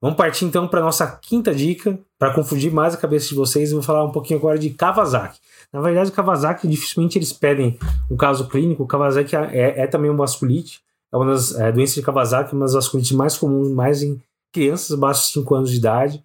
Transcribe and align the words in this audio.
Vamos 0.00 0.16
partir 0.16 0.44
então 0.44 0.68
para 0.68 0.80
nossa 0.80 1.06
quinta 1.20 1.52
dica, 1.52 1.98
para 2.18 2.32
confundir 2.32 2.72
mais 2.72 2.94
a 2.94 2.96
cabeça 2.96 3.28
de 3.28 3.34
vocês, 3.34 3.70
eu 3.70 3.78
vou 3.78 3.82
falar 3.82 4.04
um 4.04 4.12
pouquinho 4.12 4.38
agora 4.38 4.56
de 4.56 4.70
Kawasaki. 4.70 5.40
Na 5.72 5.80
verdade, 5.80 6.10
o 6.10 6.12
Kawasaki 6.12 6.68
dificilmente 6.68 7.18
eles 7.18 7.32
pedem 7.32 7.76
um 8.08 8.16
caso 8.16 8.48
clínico. 8.48 8.84
O 8.84 8.86
Kawasaki 8.86 9.34
é, 9.34 9.80
é 9.80 9.86
também 9.88 10.10
um 10.10 10.16
vasculite, 10.16 10.80
é 11.12 11.16
uma 11.16 11.26
das 11.26 11.52
é, 11.54 11.72
doenças 11.72 11.96
de 11.96 12.02
Kawasaki, 12.02 12.54
uma 12.54 12.64
das 12.64 12.74
vasculites 12.74 13.10
mais 13.12 13.36
comuns, 13.36 13.70
mais 13.70 14.02
em 14.02 14.22
crianças 14.52 14.92
abaixo 14.96 15.26
de 15.26 15.32
5 15.32 15.54
anos 15.54 15.70
de 15.70 15.78
idade. 15.78 16.24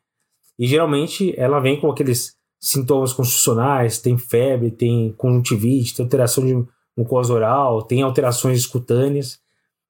E 0.60 0.68
geralmente 0.68 1.34
ela 1.36 1.60
vem 1.60 1.80
com 1.80 1.90
aqueles 1.90 2.36
sintomas 2.60 3.12
constitucionais, 3.12 3.98
tem 3.98 4.18
febre, 4.18 4.70
tem 4.70 5.14
conjuntivite, 5.18 5.96
tem 5.96 6.06
alteração 6.06 6.46
de 6.46 6.64
mucosa 6.96 7.34
oral, 7.34 7.82
tem 7.82 8.04
alterações 8.04 8.68
cutâneas. 8.68 9.40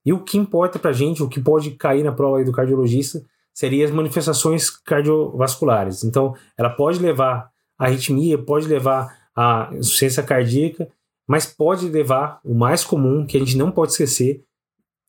E 0.05 0.13
o 0.13 0.23
que 0.23 0.37
importa 0.37 0.79
pra 0.79 0.93
gente, 0.93 1.21
o 1.21 1.27
que 1.27 1.39
pode 1.39 1.71
cair 1.71 2.03
na 2.03 2.11
prova 2.11 2.43
do 2.43 2.51
cardiologista, 2.51 3.23
seriam 3.53 3.85
as 3.85 3.91
manifestações 3.91 4.69
cardiovasculares. 4.69 6.03
Então, 6.03 6.35
ela 6.57 6.69
pode 6.69 6.99
levar 6.99 7.51
a 7.77 7.85
arritmia, 7.85 8.37
pode 8.37 8.67
levar 8.67 9.15
a 9.35 9.69
insuficiência 9.73 10.23
cardíaca, 10.23 10.87
mas 11.27 11.45
pode 11.45 11.87
levar, 11.87 12.39
o 12.43 12.53
mais 12.53 12.83
comum, 12.83 13.25
que 13.25 13.37
a 13.37 13.39
gente 13.39 13.57
não 13.57 13.71
pode 13.71 13.91
esquecer, 13.91 14.43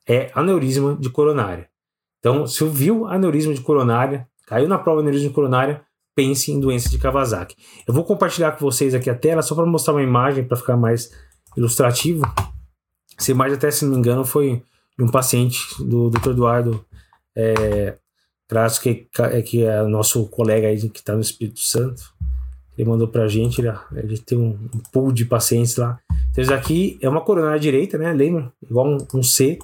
é 0.06 0.30
aneurisma 0.34 0.96
de 0.96 1.10
coronária. 1.10 1.68
Então, 2.18 2.46
se 2.46 2.64
viu 2.68 3.06
aneurisma 3.06 3.52
de 3.52 3.60
coronária, 3.60 4.28
caiu 4.46 4.68
na 4.68 4.78
prova 4.78 5.00
aneurisma 5.00 5.28
de 5.28 5.34
coronária, 5.34 5.82
pense 6.14 6.52
em 6.52 6.60
doença 6.60 6.88
de 6.88 6.98
Kawasaki. 6.98 7.56
Eu 7.86 7.92
vou 7.92 8.04
compartilhar 8.04 8.52
com 8.52 8.64
vocês 8.64 8.94
aqui 8.94 9.10
a 9.10 9.14
tela 9.14 9.42
só 9.42 9.54
para 9.54 9.66
mostrar 9.66 9.94
uma 9.94 10.02
imagem 10.02 10.44
para 10.44 10.56
ficar 10.56 10.76
mais 10.76 11.10
ilustrativo. 11.56 12.24
Essa 13.18 13.30
imagem, 13.30 13.56
até 13.56 13.70
se 13.70 13.84
não 13.84 13.92
me 13.92 13.98
engano, 13.98 14.24
foi 14.24 14.62
de 14.96 15.04
um 15.04 15.08
paciente 15.08 15.58
do 15.82 16.10
Dr. 16.10 16.30
Eduardo 16.30 16.84
é, 17.36 17.98
Traço, 18.46 18.80
que, 18.80 19.08
é, 19.18 19.42
que 19.42 19.64
é 19.64 19.82
nosso 19.84 20.26
colega 20.28 20.68
aí 20.68 20.88
que 20.88 21.00
está 21.00 21.14
no 21.14 21.20
Espírito 21.20 21.60
Santo. 21.60 22.14
Ele 22.76 22.88
mandou 22.88 23.08
para 23.08 23.24
a 23.24 23.28
gente, 23.28 23.60
ele, 23.60 23.72
ele 23.94 24.18
tem 24.18 24.36
um, 24.36 24.50
um, 24.74 24.80
pool 24.92 25.12
de 25.12 25.24
pacientes 25.24 25.76
lá. 25.76 25.98
Então, 26.30 26.42
isso 26.42 26.52
aqui 26.52 26.98
é 27.00 27.08
uma 27.08 27.20
coronária 27.20 27.58
direita, 27.58 27.96
né? 27.96 28.12
Lembra? 28.12 28.52
Igual 28.62 28.86
um, 28.86 28.98
um 29.14 29.22
C. 29.22 29.58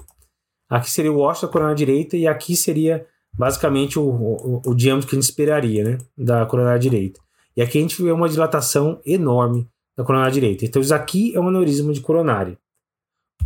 Aqui 0.69 0.89
seria 0.89 1.11
o 1.11 1.19
ósseo 1.19 1.47
da 1.47 1.51
coronária 1.51 1.75
direita 1.75 2.15
e 2.15 2.25
aqui 2.25 2.55
seria 2.55 3.05
basicamente 3.33 3.99
o, 3.99 4.03
o, 4.03 4.61
o, 4.65 4.73
diâmetro 4.73 5.09
que 5.09 5.15
a 5.15 5.19
gente 5.19 5.29
esperaria, 5.29 5.83
né? 5.83 5.97
Da 6.17 6.45
coronária 6.45 6.79
direita. 6.79 7.19
E 7.55 7.61
aqui 7.61 7.77
a 7.77 7.81
gente 7.81 8.01
vê 8.01 8.11
uma 8.11 8.29
dilatação 8.29 9.01
enorme 9.05 9.69
da 9.97 10.05
coronária 10.05 10.33
direita. 10.33 10.65
Então, 10.65 10.81
isso 10.81 10.95
aqui 10.95 11.35
é 11.35 11.39
um 11.39 11.49
aneurisma 11.49 11.91
de 11.91 11.99
coronária. 11.99 12.57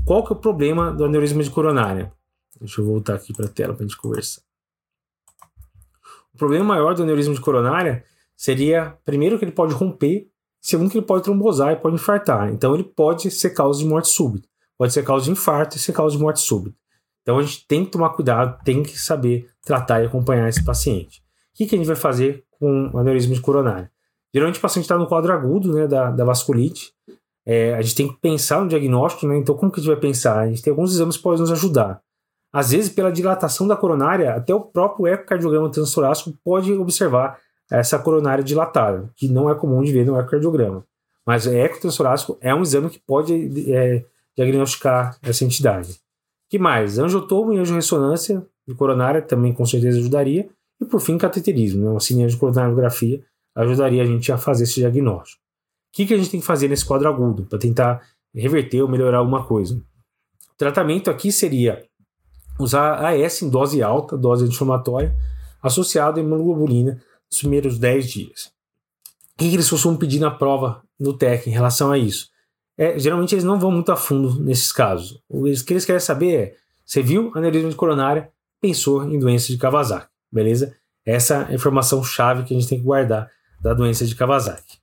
Qual 0.06 0.24
que 0.24 0.32
é 0.32 0.36
o 0.36 0.40
problema 0.40 0.92
do 0.92 1.04
aneurisma 1.04 1.42
de 1.42 1.50
coronária? 1.50 2.14
Deixa 2.60 2.80
eu 2.80 2.86
voltar 2.86 3.16
aqui 3.16 3.34
para 3.34 3.48
a 3.48 3.50
tela 3.50 3.74
para 3.74 3.84
a 3.84 3.88
gente 3.88 3.98
conversar. 3.98 4.42
O 6.36 6.38
problema 6.38 6.66
maior 6.66 6.94
do 6.94 7.04
aneurisma 7.04 7.34
de 7.34 7.40
coronária 7.40 8.04
seria, 8.36 8.98
primeiro, 9.06 9.40
que 9.40 9.46
ele 9.46 9.54
pode 9.54 9.74
romper, 9.74 10.28
segundo, 10.60 10.92
que 10.92 10.98
ele 10.98 11.06
pode 11.06 11.24
trombosar 11.24 11.72
e 11.72 11.78
pode 11.78 11.96
infartar. 11.96 12.52
Então, 12.52 12.74
ele 12.74 12.84
pode 12.84 13.32
ser 13.32 13.52
causa 13.52 13.80
de 13.80 13.86
morte 13.86 14.10
súbita. 14.10 14.46
Pode 14.78 14.92
ser 14.92 15.06
causa 15.06 15.24
de 15.24 15.32
infarto 15.32 15.78
e 15.78 15.80
ser 15.80 15.94
causa 15.94 16.18
de 16.18 16.22
morte 16.22 16.42
súbita. 16.42 16.76
Então, 17.22 17.40
a 17.40 17.42
gente 17.42 17.66
tem 17.66 17.86
que 17.86 17.92
tomar 17.92 18.10
cuidado, 18.10 18.62
tem 18.66 18.84
que 18.84 19.00
saber 19.00 19.48
tratar 19.66 20.04
e 20.04 20.08
acompanhar 20.08 20.50
esse 20.50 20.62
paciente. 20.62 21.20
O 21.54 21.58
que, 21.58 21.68
que 21.68 21.76
a 21.76 21.78
gente 21.78 21.88
vai 21.88 21.96
fazer 21.96 22.44
com 22.60 22.92
o 22.94 22.98
aneurisma 22.98 23.34
de 23.34 23.40
coronária? 23.40 23.90
Geralmente, 24.34 24.60
o 24.60 24.62
paciente 24.62 24.84
está 24.84 24.98
no 24.98 25.08
quadro 25.08 25.32
agudo 25.32 25.72
né, 25.72 25.88
da, 25.88 26.12
da 26.12 26.26
vasculite. 26.26 26.92
É, 27.46 27.74
a 27.76 27.82
gente 27.82 27.96
tem 27.96 28.08
que 28.10 28.20
pensar 28.20 28.60
no 28.60 28.68
diagnóstico, 28.68 29.26
né? 29.26 29.38
Então, 29.38 29.56
como 29.56 29.72
que 29.72 29.80
a 29.80 29.82
gente 29.82 29.94
vai 29.94 30.02
pensar? 30.02 30.40
A 30.42 30.48
gente 30.50 30.62
tem 30.62 30.72
alguns 30.72 30.94
exames 30.94 31.16
que 31.16 31.24
podem 31.24 31.40
nos 31.40 31.52
ajudar. 31.54 32.02
Às 32.56 32.72
vezes, 32.72 32.90
pela 32.90 33.12
dilatação 33.12 33.68
da 33.68 33.76
coronária, 33.76 34.34
até 34.34 34.56
o 34.56 34.62
transorácico 34.62 35.06
ecocardiograma 35.06 35.70
transtorácico 35.70 36.34
pode 36.42 36.72
observar 36.72 37.38
essa 37.70 38.00
coronária 38.00 38.42
dilatada, 38.42 39.12
que 39.14 39.28
não 39.28 39.50
é 39.50 39.56
comum 39.56 39.84
de 39.84 39.92
ver 39.92 40.06
no 40.06 40.18
ecocardiograma. 40.18 40.86
Mas 41.28 41.46
o 41.46 41.50
ecotranstorácico 41.50 42.38
é 42.40 42.56
um 42.56 42.62
exame 42.62 42.90
que 42.90 42.98
pode 42.98 43.34
é, 43.74 44.06
diagnosticar 44.38 45.18
essa 45.22 45.44
entidade. 45.44 46.00
que 46.50 46.58
mais? 46.58 46.98
Angiotomo 46.98 47.52
e 47.52 47.60
angiorressonância 47.60 48.48
de 48.66 48.74
coronária 48.74 49.22
também 49.22 49.52
com 49.52 49.66
certeza 49.66 50.00
ajudaria. 50.00 50.48
E 50.80 50.86
por 50.86 51.02
fim, 51.02 51.18
cateterismo, 51.18 51.84
né? 51.84 51.90
uma 51.90 52.00
sininha 52.00 52.30
de 52.30 52.38
coronariografia 52.38 53.22
ajudaria 53.54 54.02
a 54.02 54.06
gente 54.06 54.32
a 54.32 54.38
fazer 54.38 54.64
esse 54.64 54.76
diagnóstico. 54.76 55.42
O 55.42 55.98
que, 55.98 56.06
que 56.06 56.14
a 56.14 56.18
gente 56.18 56.30
tem 56.30 56.40
que 56.40 56.46
fazer 56.46 56.70
nesse 56.70 56.86
quadro 56.86 57.10
agudo 57.10 57.44
para 57.44 57.60
tentar 57.60 58.02
reverter 58.34 58.82
ou 58.82 58.88
melhorar 58.88 59.18
alguma 59.18 59.46
coisa? 59.46 59.76
O 59.76 60.58
tratamento 60.58 61.12
aqui 61.12 61.34
seria 61.34 61.84
usar 62.60 63.06
AS 63.06 63.42
em 63.42 63.50
dose 63.50 63.82
alta, 63.82 64.18
dose 64.18 64.46
anti-inflamatória, 64.46 65.16
associado 65.62 66.20
à 66.20 66.24
imunoglobulina 66.24 67.02
nos 67.30 67.40
primeiros 67.40 67.78
10 67.78 68.12
dias. 68.12 68.52
O 69.34 69.40
que, 69.40 69.54
eles 69.54 69.70
costumam 69.70 69.98
pedir 69.98 70.20
na 70.20 70.32
prova 70.32 70.82
no 71.00 71.14
TEC 71.14 71.48
em 71.48 71.54
relação 71.54 71.92
a 71.92 71.98
isso? 71.98 72.30
É, 72.78 72.98
geralmente 72.98 73.34
eles 73.34 73.44
não 73.44 73.60
vão 73.60 73.72
muito 73.72 73.92
a 73.92 73.96
fundo 73.96 74.40
nesses 74.42 74.72
casos. 74.72 75.22
O 75.30 75.44
que 75.44 75.74
eles 75.74 75.86
querem 75.86 76.00
saber 76.00 76.36
é: 76.36 76.56
você 76.86 77.02
viu 77.02 77.32
aneurisma 77.36 77.70
de 77.70 77.76
coronária, 77.76 78.30
pensou 78.62 79.04
em 79.04 79.20
doença 79.20 79.48
de 79.48 79.58
Kawasaki, 79.58 80.08
beleza? 80.32 80.76
Essa 81.06 81.36
é 81.36 81.52
a 81.52 81.54
informação 81.54 82.04
chave 82.04 82.44
que 82.44 82.54
a 82.54 82.60
gente 82.60 82.70
tem 82.70 82.80
que 82.80 82.86
guardar 82.86 83.30
da 83.62 83.74
doença 83.74 84.06
de 84.06 84.16
Kawasaki. 84.16 84.78